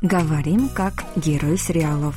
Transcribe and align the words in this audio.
Говорим 0.00 0.68
как 0.68 1.04
герой 1.16 1.58
сериалов. 1.58 2.14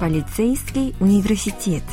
Полицейский 0.00 0.96
университет. 0.98 1.84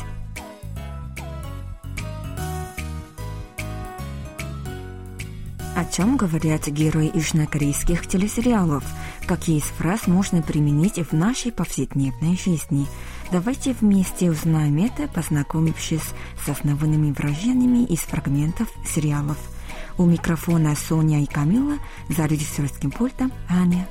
О 5.76 5.84
чем 5.84 6.16
говорят 6.16 6.66
герои 6.66 7.12
южнокорейских 7.16 8.08
телесериалов? 8.08 8.82
Какие 9.28 9.58
из 9.58 9.64
фраз 9.64 10.08
можно 10.08 10.42
применить 10.42 10.98
в 10.98 11.12
нашей 11.12 11.52
повседневной 11.52 12.36
жизни? 12.36 12.88
Давайте 13.30 13.72
вместе 13.80 14.32
узнаем 14.32 14.84
это, 14.84 15.06
познакомившись 15.06 16.10
с 16.44 16.48
основными 16.48 17.12
выражениями 17.12 17.84
из 17.84 18.00
фрагментов 18.00 18.66
сериалов. 18.84 19.38
У 19.99 20.05
микрофона 20.05 20.75
Соня 20.75 21.21
и 21.23 21.25
Камила, 21.25 21.77
за 22.09 22.25
режиссерским 22.25 22.91
пультом 22.91 23.31
Аня. 23.49 23.87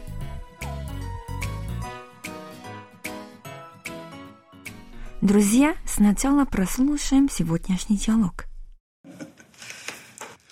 Друзья, 5.20 5.74
сначала 5.87 6.45
прослушаем 6.45 7.28
сегодняшний 7.30 7.96
диалог. 7.96 8.45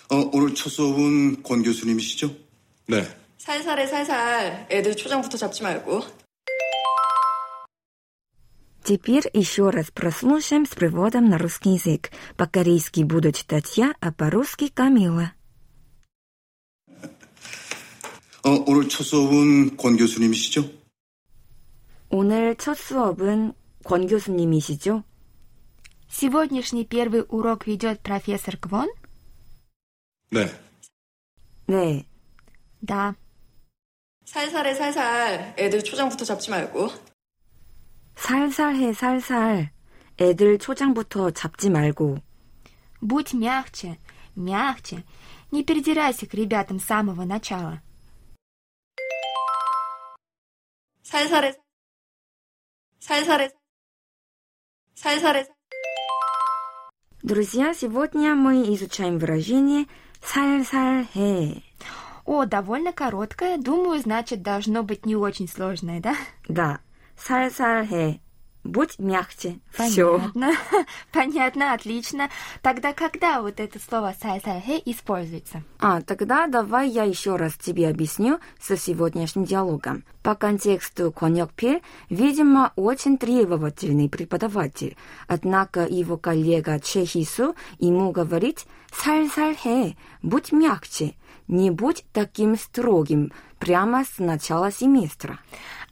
어, 0.09 0.29
오늘 0.31 0.53
첫 0.53 0.69
수업은 0.69 1.41
권 1.41 1.63
교수님이시죠? 1.63 2.29
네. 2.87 3.03
살살해 3.37 3.87
살살 3.87 4.67
애들 4.69 4.95
초장부터 4.95 5.37
잡지 5.37 5.63
말고 5.63 6.01
Теперь 8.83 9.23
еще 9.33 9.69
раз 9.69 9.91
прослушаем 9.91 10.65
с 10.65 10.75
приводом 10.75 11.29
на 11.29 11.37
русский 11.37 11.75
язык. 11.75 12.11
По-корейски 12.35 13.01
буду 13.03 13.31
читать 13.31 13.77
я, 13.77 13.93
а 14.01 14.11
по-русски 14.11 14.67
Камила. 14.67 15.31
어, 18.47 18.49
오늘 18.67 18.89
첫 18.89 19.03
수업은 19.03 19.77
권 19.77 19.97
교수님이시죠? 19.97 20.69
오늘 22.09 22.55
첫 22.57 22.75
수업은 22.77 23.53
권 23.83 24.07
교수님이시죠? 24.07 25.03
Сегодняшний 26.09 26.85
первый 26.87 27.25
урок 27.29 27.65
ведет 27.65 28.03
профессор 28.03 28.57
Квон? 28.59 28.89
네. 30.31 30.47
네, 31.67 32.05
Да. 32.85 33.15
살살해 34.25 34.73
살살 34.73 35.55
애들 35.57 35.83
초장부터 35.83 36.25
잡지 36.25 36.49
말고 36.51 36.89
살살 38.15 38.75
해 38.75 38.93
살살. 38.93 39.71
애들 40.19 40.59
초장부터 40.59 41.31
잡지 41.31 41.69
말고. 41.69 42.17
Будь 43.01 43.33
мягче, 43.33 43.97
мягче. 44.35 45.03
Не 45.51 45.63
передирайся 45.63 46.25
к 46.25 46.33
ребятам 46.33 46.79
с 46.79 46.85
самого 46.85 47.23
начала. 47.25 47.81
살살해 51.18 51.56
살살해 53.00 53.50
살살해 54.94 55.48
Друзья, 57.24 57.74
сегодня 57.74 58.36
мы 58.36 58.62
изучаем 58.74 59.18
выражение 59.18 59.86
«сальсальхе». 60.22 61.64
О, 62.24 62.44
довольно 62.44 62.92
короткое. 62.92 63.58
Думаю, 63.58 63.98
значит, 63.98 64.42
должно 64.42 64.84
быть 64.84 65.04
не 65.04 65.16
очень 65.16 65.48
сложное, 65.48 66.00
да? 66.00 66.14
Да. 66.46 66.78
«Сальсальхе» 67.16 68.20
Будь 68.68 68.98
мягче. 68.98 69.60
Все. 69.70 70.18
Понятно. 70.18 70.52
Понятно, 71.12 71.72
отлично. 71.72 72.28
Тогда 72.60 72.92
когда 72.92 73.40
вот 73.40 73.60
это 73.60 73.78
слово 73.78 74.14
«сай-сай-хэ» 74.20 74.82
используется? 74.84 75.62
А, 75.78 76.02
тогда 76.02 76.46
давай 76.46 76.90
я 76.90 77.04
еще 77.04 77.36
раз 77.36 77.54
тебе 77.54 77.88
объясню 77.88 78.40
со 78.60 78.76
сегодняшним 78.76 79.46
диалогом. 79.46 80.04
По 80.22 80.34
контексту 80.34 81.10
Конёкпиль, 81.10 81.80
видимо, 82.10 82.74
очень 82.76 83.16
требовательный 83.16 84.10
преподаватель. 84.10 84.98
Однако 85.28 85.86
его 85.86 86.18
коллега 86.18 86.78
Чехису 86.78 87.54
ему 87.78 88.12
говорит 88.12 88.66
«сальсаль해», 88.92 89.96
будь 90.20 90.52
мягче, 90.52 91.14
не 91.46 91.70
будь 91.70 92.04
таким 92.12 92.58
строгим 92.58 93.32
прямо 93.58 94.04
с 94.04 94.18
начала 94.18 94.70
семестра. 94.70 95.38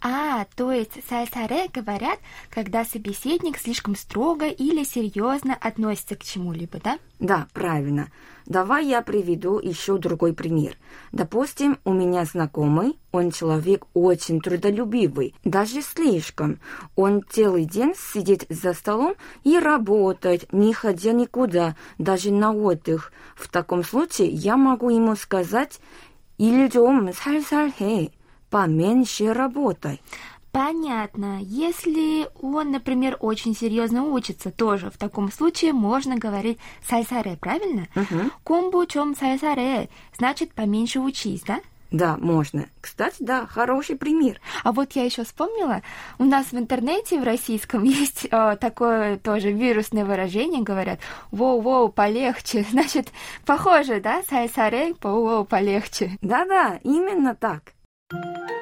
А, 0.05 0.45
то 0.55 0.71
есть 0.71 0.97
«сай-саре» 1.07 1.67
говорят, 1.73 2.19
когда 2.49 2.83
собеседник 2.83 3.57
слишком 3.57 3.95
строго 3.95 4.47
или 4.47 4.83
серьезно 4.83 5.55
относится 5.59 6.15
к 6.15 6.23
чему-либо, 6.23 6.79
да? 6.83 6.97
Да, 7.19 7.47
правильно. 7.53 8.09
Давай 8.47 8.87
я 8.87 9.01
приведу 9.01 9.59
еще 9.59 9.97
другой 9.97 10.33
пример. 10.33 10.75
Допустим, 11.11 11.77
у 11.85 11.93
меня 11.93 12.25
знакомый, 12.25 12.97
он 13.11 13.31
человек 13.31 13.85
очень 13.93 14.41
трудолюбивый, 14.41 15.35
даже 15.43 15.81
слишком. 15.81 16.59
Он 16.95 17.23
целый 17.29 17.65
день 17.65 17.93
сидит 17.95 18.45
за 18.49 18.73
столом 18.73 19.15
и 19.43 19.59
работает, 19.59 20.51
не 20.51 20.73
ходя 20.73 21.11
никуда, 21.11 21.75
даже 21.97 22.31
на 22.31 22.51
отдых. 22.51 23.13
В 23.35 23.47
таком 23.49 23.83
случае 23.83 24.29
я 24.29 24.57
могу 24.57 24.89
ему 24.89 25.15
сказать 25.15 25.79
«일 26.37 26.69
좀 26.71 27.13
살살 27.13 27.71
해, 27.79 28.11
поменьше 28.50 29.32
работай». 29.32 30.00
Понятно. 30.56 31.38
Если 31.42 32.28
он, 32.40 32.72
например, 32.72 33.18
очень 33.20 33.54
серьезно 33.54 34.04
учится, 34.04 34.50
тоже 34.50 34.90
в 34.90 34.96
таком 34.96 35.30
случае 35.30 35.74
можно 35.74 36.16
говорить 36.16 36.58
«сальсаре», 36.88 37.36
правильно? 37.36 37.88
Мгм. 37.94 38.32
«Комбу 38.42 38.86
чем 38.86 39.14
сальсаре» 39.14 39.90
значит 40.16 40.54
«поменьше 40.54 41.00
учись», 41.00 41.42
да? 41.42 41.60
Да, 41.90 42.16
можно. 42.16 42.66
Кстати, 42.80 43.16
да, 43.20 43.46
хороший 43.46 43.96
пример. 43.96 44.40
А 44.64 44.72
вот 44.72 44.92
я 44.92 45.04
еще 45.04 45.24
вспомнила, 45.24 45.82
у 46.18 46.24
нас 46.24 46.46
в 46.46 46.54
интернете 46.54 47.20
в 47.20 47.24
российском 47.24 47.82
есть 47.84 48.26
э, 48.30 48.56
такое 48.58 49.18
тоже 49.18 49.52
вирусное 49.52 50.06
выражение, 50.06 50.62
говорят 50.62 51.00
«воу-воу, 51.32 51.92
полегче», 51.92 52.64
значит, 52.70 53.08
похоже, 53.44 54.00
да, 54.00 54.22
«сай-сарей», 54.28 54.94
«воу-воу, 55.02 55.44
полегче». 55.44 56.16
Да-да, 56.22 56.80
именно 56.82 57.34
так. 57.34 57.75
Thank 58.10 58.50
you. 58.50 58.55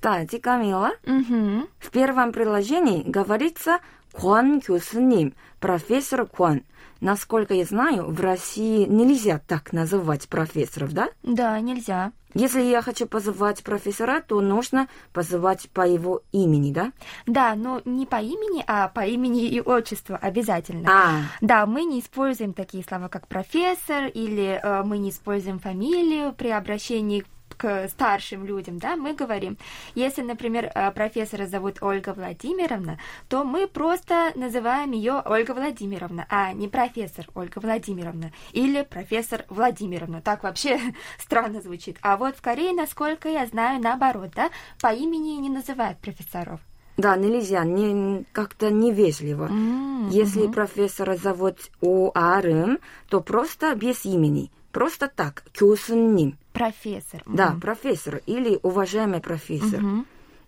Кстати, 0.00 0.38
Камила, 0.38 0.92
угу. 1.06 1.68
в 1.78 1.90
первом 1.90 2.32
предложении 2.32 3.02
говорится 3.02 3.80
Куан 4.12 4.62
Кюсуним, 4.62 5.34
профессор 5.60 6.24
Куан. 6.24 6.62
Насколько 7.02 7.52
я 7.52 7.66
знаю, 7.66 8.10
в 8.10 8.18
России 8.18 8.86
нельзя 8.86 9.42
так 9.46 9.74
называть 9.74 10.26
профессоров, 10.26 10.94
да? 10.94 11.10
Да, 11.22 11.60
нельзя. 11.60 12.12
Если 12.32 12.62
я 12.62 12.80
хочу 12.80 13.06
позвать 13.06 13.62
профессора, 13.62 14.22
то 14.26 14.40
нужно 14.40 14.88
позвать 15.12 15.68
по 15.68 15.86
его 15.86 16.22
имени, 16.32 16.72
да? 16.72 16.92
Да, 17.26 17.54
но 17.54 17.82
не 17.84 18.06
по 18.06 18.22
имени, 18.22 18.64
а 18.66 18.88
по 18.88 19.00
имени 19.00 19.48
и 19.48 19.60
отчеству 19.60 20.16
обязательно. 20.18 20.88
А. 20.90 21.10
Да, 21.42 21.66
мы 21.66 21.84
не 21.84 22.00
используем 22.00 22.54
такие 22.54 22.84
слова, 22.84 23.08
как 23.08 23.28
профессор, 23.28 24.06
или 24.06 24.58
э, 24.62 24.82
мы 24.82 24.96
не 24.96 25.10
используем 25.10 25.58
фамилию 25.58 26.32
при 26.32 26.48
обращении 26.48 27.22
к 27.60 27.88
старшим 27.88 28.46
людям, 28.46 28.78
да, 28.78 28.96
мы 28.96 29.12
говорим, 29.12 29.58
если, 29.94 30.22
например, 30.22 30.72
э, 30.74 30.90
профессора 30.92 31.46
зовут 31.46 31.82
Ольга 31.82 32.14
Владимировна, 32.14 32.98
то 33.28 33.44
мы 33.44 33.66
просто 33.66 34.32
называем 34.34 34.92
ее 34.92 35.20
Ольга 35.26 35.52
Владимировна, 35.52 36.26
а 36.30 36.54
не 36.54 36.68
профессор 36.68 37.26
Ольга 37.34 37.58
Владимировна 37.58 38.32
или 38.52 38.82
профессор 38.82 39.44
Владимировна. 39.50 40.22
Так 40.22 40.42
вообще 40.42 40.80
странно 41.18 41.60
звучит. 41.60 41.98
А 42.00 42.16
вот 42.16 42.34
в 42.34 42.40
Корее, 42.40 42.72
насколько 42.72 43.28
я 43.28 43.44
знаю, 43.44 43.78
наоборот, 43.82 44.30
да, 44.34 44.48
по 44.80 44.94
имени 44.94 45.32
не 45.32 45.50
называют 45.50 45.98
профессоров. 45.98 46.60
Да, 46.96 47.16
нельзя, 47.16 47.62
не, 47.64 48.24
как-то 48.32 48.70
невежливо. 48.70 49.48
Mm-hmm. 49.48 50.10
Если 50.12 50.46
профессора 50.46 51.16
зовут 51.16 51.58
Оарым, 51.82 52.78
то 53.10 53.20
просто 53.20 53.74
без 53.74 54.06
имени, 54.06 54.50
просто 54.72 55.08
так, 55.14 55.44
Кюсунним. 55.52 56.38
Профессор. 56.60 57.22
Да, 57.26 57.52
угу. 57.52 57.60
профессор 57.60 58.20
или 58.26 58.58
уважаемый 58.62 59.20
профессор. 59.20 59.82
Угу. 59.82 60.04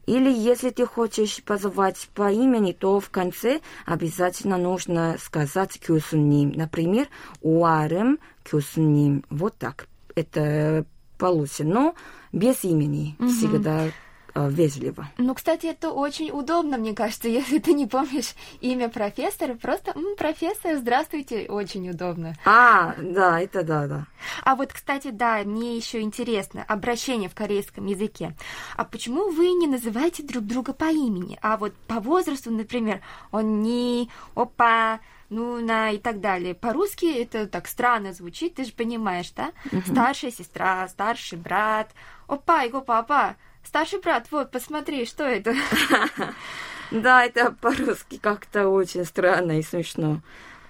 Или 0.07 0.31
если 0.31 0.71
ты 0.71 0.85
хочешь 0.85 1.43
позвать 1.43 2.09
по 2.15 2.31
имени, 2.31 2.73
то 2.73 3.01
в 3.01 3.09
конце 3.09 3.61
обязательно 3.87 4.59
нужно 4.59 5.17
сказать 5.21 5.79
кюсуним. 5.81 6.53
Например, 6.53 7.07
уарем 7.41 8.19
кюсуним. 8.43 9.25
Вот 9.31 9.57
так. 9.57 9.87
Это 10.15 10.85
получится. 11.19 11.65
Но 11.65 11.95
без 12.33 12.65
имени 12.65 13.17
угу. 13.19 13.29
всегда 13.29 13.91
вежливо. 14.35 15.07
Ну, 15.19 15.35
кстати, 15.35 15.67
это 15.67 15.91
очень 15.91 16.31
удобно, 16.31 16.79
мне 16.79 16.95
кажется, 16.95 17.29
если 17.41 17.59
ты 17.59 17.73
не 17.73 17.87
помнишь 17.87 18.35
имя 18.61 18.89
профессора, 18.89 19.55
просто 19.55 19.93
«М, 19.95 20.17
профессор, 20.17 20.77
здравствуйте, 20.77 21.47
очень 21.49 21.89
удобно. 21.91 22.35
А, 22.45 22.95
да, 22.99 23.41
это 23.41 23.63
да, 23.63 23.87
да. 23.87 24.07
А 24.45 24.55
вот, 24.57 24.73
кстати, 24.73 25.11
да, 25.11 25.43
мне 25.45 25.77
еще 25.77 26.01
интересно, 26.01 26.65
обращение 26.67 27.29
в 27.29 27.35
корейском 27.35 27.87
языке. 27.87 28.35
А 28.77 28.85
почему 28.85 29.31
вы 29.31 29.51
не 29.53 29.67
называете 29.67 30.23
друг 30.23 30.45
друга 30.45 30.73
по 30.73 30.87
имени? 30.87 31.39
А 31.43 31.57
вот 31.57 31.75
по 31.87 32.01
возрасту, 32.01 32.51
например, 32.51 33.01
он 33.31 33.63
не 33.63 34.09
опа, 34.35 35.01
ну, 35.29 35.65
на 35.65 35.91
и 35.91 35.99
так 35.99 36.21
далее. 36.21 36.55
По-русски 36.55 37.07
это 37.07 37.47
так 37.47 37.67
странно 37.67 38.13
звучит, 38.13 38.55
ты 38.57 38.65
же 38.65 38.73
понимаешь, 38.73 39.31
да? 39.33 39.53
Старшая 39.87 40.31
сестра, 40.31 40.87
старший 40.89 41.39
брат. 41.39 41.91
Опа, 42.27 42.63
его 42.63 42.81
папа. 42.81 43.37
Старший 43.64 44.00
брат, 44.00 44.28
вот, 44.32 44.52
посмотри, 44.52 45.06
что 45.06 45.24
это? 45.24 45.54
Да, 46.92 47.26
это 47.26 47.52
по-русски 47.52 48.18
как-то 48.18 48.70
очень 48.70 49.04
странно 49.04 49.60
и 49.60 49.62
смешно. 49.62 50.22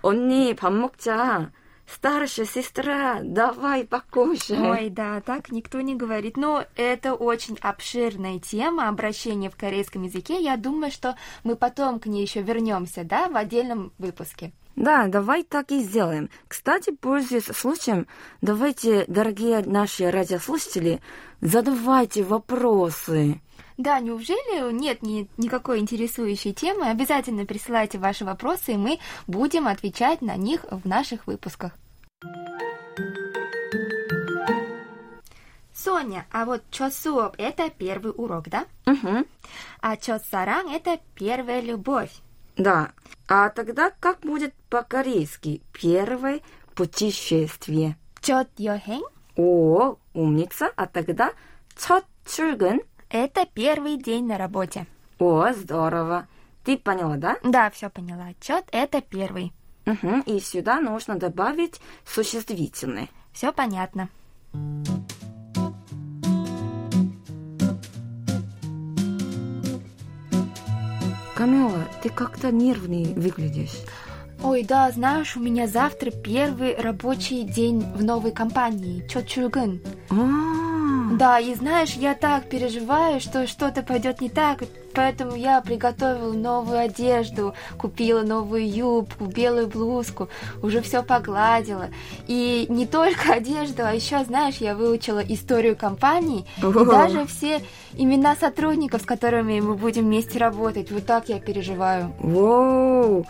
언니 0.02 0.54
밥 0.54 0.74
먹자. 0.74 1.52
Старшая 1.88 2.46
сестра, 2.46 3.20
давай 3.24 3.86
покушаем. 3.86 4.66
Ой, 4.66 4.90
да, 4.90 5.22
так 5.22 5.52
никто 5.52 5.80
не 5.80 5.96
говорит. 5.96 6.36
Но 6.36 6.66
это 6.76 7.14
очень 7.14 7.58
обширная 7.62 8.40
тема 8.40 8.90
обращения 8.90 9.50
в 9.50 9.56
корейском 9.56 10.04
языке. 10.04 10.42
Я 10.42 10.58
думаю, 10.58 10.92
что 10.92 11.16
мы 11.46 11.56
потом 11.56 12.00
к 12.00 12.08
ней 12.08 12.24
еще 12.24 12.42
вернемся, 12.42 13.06
да, 13.06 13.30
в 13.30 13.38
отдельном 13.38 13.94
выпуске. 13.98 14.52
Да, 14.77 15.07
давай 15.07 15.43
так 15.43 15.71
и 15.71 15.81
сделаем. 15.81 16.31
Кстати, 16.49 16.91
пользуясь 16.91 17.45
случаем, 17.45 18.07
давайте, 18.41 19.05
дорогие 19.07 19.63
наши 19.65 20.11
радиослушатели, 20.11 21.01
задавайте 21.41 22.23
вопросы. 22.23 23.41
Да, 23.77 24.01
неужели 24.01 24.73
нет 24.73 25.03
ни, 25.03 25.29
никакой 25.37 25.81
интересующей 25.81 26.53
темы? 26.53 26.89
Обязательно 26.89 27.47
присылайте 27.47 27.99
ваши 27.99 28.25
вопросы, 28.25 28.73
и 28.73 28.77
мы 28.77 28.99
будем 29.27 29.67
отвечать 29.67 30.23
на 30.23 30.37
них 30.37 30.65
в 30.71 30.87
наших 30.87 31.27
выпусках. 31.27 31.73
Соня, 35.75 36.27
а 36.31 36.45
вот 36.45 36.63
чосуоп– 36.71 37.35
это 37.39 37.71
первый 37.71 38.13
урок, 38.15 38.49
да? 38.49 38.67
Угу. 38.87 39.25
А 39.81 39.97
чосаранг– 39.97 40.71
это 40.73 41.01
первая 41.15 41.61
любовь. 41.61 42.13
Да. 42.56 42.92
А 43.28 43.50
тогда 43.50 43.92
как 44.00 44.22
будет 44.22 44.54
по-корейски? 44.70 45.62
Первое 45.74 46.42
путешествие. 46.76 47.98
첫 48.22 48.48
여행 48.58 49.04
О, 49.36 49.96
умница. 50.14 50.72
А 50.76 50.88
тогда 50.88 51.32
첫 51.76 52.06
출근. – 52.26 53.10
это 53.10 53.46
первый 53.54 53.98
день 53.98 54.26
на 54.26 54.38
работе. 54.38 54.88
О, 55.20 55.52
здорово. 55.54 56.28
Ты 56.64 56.78
поняла, 56.78 57.16
да? 57.16 57.38
Да, 57.44 57.70
все 57.70 57.90
поняла. 57.90 58.34
Чет – 58.42 58.72
это 58.72 59.02
первый. 59.02 59.54
Угу. 59.86 60.24
И 60.26 60.40
сюда 60.42 60.82
нужно 60.82 61.16
добавить 61.18 61.80
существительное. 62.06 63.08
Все 63.32 63.54
понятно. 63.54 64.10
Камила, 71.43 71.89
ты 72.01 72.09
как-то 72.09 72.53
нервный 72.53 73.15
выглядишь. 73.15 73.75
Ой, 74.45 74.63
да, 74.63 74.89
знаешь, 74.93 75.37
у 75.37 75.41
меня 75.41 75.67
завтра 75.67 76.13
первый 76.13 76.77
рабочий 76.77 77.43
день 77.43 77.81
в 77.97 78.05
новой 78.05 78.31
компании, 78.31 79.05
Чот 79.09 79.27
Чургын. 79.27 79.83
А, 80.09 81.17
Да, 81.17 81.41
и 81.41 81.53
знаешь, 81.57 81.95
я 81.95 82.15
так 82.15 82.49
переживаю, 82.49 83.19
что 83.19 83.49
что-то 83.49 83.83
пойдет 83.83 84.21
не 84.21 84.29
так, 84.29 84.63
поэтому 84.95 85.35
я 85.35 85.61
приготовила 85.61 86.33
новую 86.33 86.79
одежду, 86.79 87.55
купила 87.79 88.23
новую 88.23 88.69
юбку, 88.69 89.27
белую 89.27 89.69
блузку, 89.69 90.29
уже 90.63 90.81
все 90.83 91.03
погладила. 91.03 91.89
И 92.27 92.67
не 92.69 92.87
только 92.87 93.33
одежду, 93.35 93.83
а 93.85 93.93
еще, 93.93 94.25
знаешь, 94.25 94.57
я 94.57 94.75
выучила 94.75 95.21
историю 95.21 95.77
компании 95.77 96.45
и 96.59 96.85
даже 96.85 97.27
все 97.27 97.61
имена 97.95 98.37
сотрудников, 98.37 99.03
с 99.03 99.05
которыми 99.05 99.61
мы 99.61 99.75
будем 99.75 100.05
вместе 100.05 100.39
работать. 100.39 100.91
Вот 100.91 101.07
так 101.07 101.29
я 101.29 101.41
переживаю. 101.41 102.13
와우. 102.21 103.25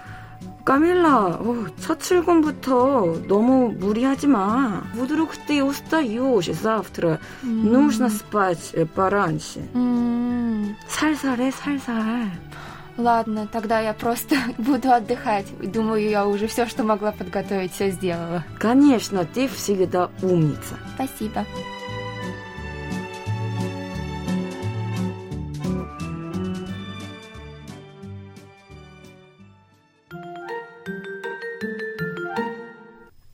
까밀라, 0.64 1.38
어, 1.40 1.66
첫 1.80 2.02
출근부터 2.02 3.22
너무 3.28 3.72
무리하지 3.72 4.28
마. 4.28 4.84
Вдруг 4.94 5.38
ты 5.48 5.64
устаешь 5.64 6.48
завтра. 6.48 7.20
Нужно 7.42 8.10
спать 8.10 8.72
э, 8.74 8.86
пораньше. 8.86 9.62
М, 9.74 10.76
살살해, 10.90 11.54
살살. 11.54 12.30
Ладно, 12.98 13.48
тогда 13.50 13.80
я 13.80 13.94
просто 13.94 14.36
буду 14.58 14.92
отдыхать. 14.92 15.46
Думаю, 15.72 16.10
я 16.10 16.26
уже 16.26 16.48
все, 16.48 16.66
что 16.66 16.84
могла 16.84 17.12
подготовить, 17.14 17.72
все 17.72 17.92
сделала. 17.92 18.44
Конечно, 18.60 19.24
ты 19.24 19.48
всегда 19.48 20.10
умница. 20.22 20.76
Спасибо. 20.96 21.46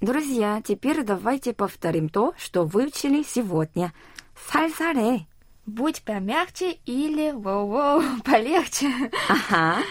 Друзья, 0.07 0.61
теперь 0.63 1.03
давайте 1.03 1.53
повторим 1.53 2.09
то, 2.09 2.33
что 2.37 2.65
выучили 2.65 3.23
сегодня. 3.23 3.93
살살해. 4.49 5.27
Будь 5.65 6.01
помягче 6.03 6.79
или 6.85 7.31
воу-воу, 7.31 8.21
полегче. 8.23 8.91
아하. 9.29 9.81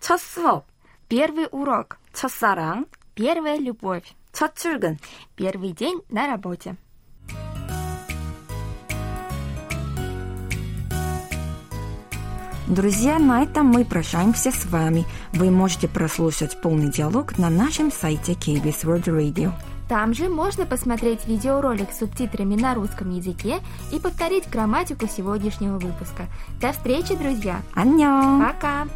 첫 0.00 0.20
수업, 0.20 0.64
Первый 1.08 1.48
урок. 1.50 1.98
첫사랑, 2.14 2.86
Первая 3.14 3.58
любовь. 3.58 4.04
첫 4.32 4.54
출근. 4.56 4.98
Первый 5.36 5.72
день 5.72 6.00
на 6.08 6.26
работе. 6.26 6.76
Друзья, 12.67 13.19
на 13.19 13.43
этом 13.43 13.65
мы 13.67 13.83
прощаемся 13.83 14.51
с 14.51 14.65
вами. 14.65 15.05
Вы 15.33 15.51
можете 15.51 15.89
прослушать 15.89 16.61
полный 16.61 16.89
диалог 16.89 17.37
на 17.37 17.49
нашем 17.49 17.91
сайте 17.91 18.33
KBS 18.33 18.83
World 18.85 19.05
Radio. 19.05 19.51
Там 19.89 20.13
же 20.13 20.29
можно 20.29 20.65
посмотреть 20.65 21.27
видеоролик 21.27 21.91
с 21.91 21.99
субтитрами 21.99 22.55
на 22.55 22.73
русском 22.73 23.11
языке 23.11 23.59
и 23.91 23.99
повторить 23.99 24.49
грамматику 24.49 25.07
сегодняшнего 25.07 25.77
выпуска. 25.77 26.27
До 26.61 26.71
встречи, 26.71 27.15
друзья! 27.15 27.61
안녕! 27.75 28.41
Пока! 28.41 28.87